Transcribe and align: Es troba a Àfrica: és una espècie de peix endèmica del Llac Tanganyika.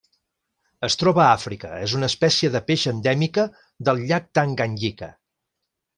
Es 0.87 0.95
troba 1.01 1.21
a 1.25 1.27
Àfrica: 1.33 1.69
és 1.89 1.93
una 1.99 2.09
espècie 2.13 2.51
de 2.57 2.61
peix 2.71 2.85
endèmica 2.95 3.45
del 3.91 4.03
Llac 4.09 4.29
Tanganyika. 4.41 5.15